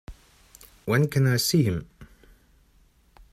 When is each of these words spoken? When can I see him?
When 0.85 1.07
can 1.09 1.27
I 1.27 1.37
see 1.37 1.61
him? 1.61 1.87